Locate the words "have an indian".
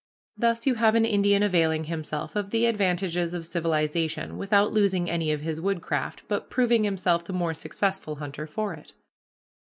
0.81-1.43